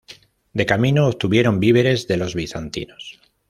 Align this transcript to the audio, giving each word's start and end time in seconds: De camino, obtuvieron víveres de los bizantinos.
De 0.51 0.65
camino, 0.65 1.05
obtuvieron 1.07 1.59
víveres 1.59 2.07
de 2.07 2.17
los 2.17 2.33
bizantinos. 2.33 3.19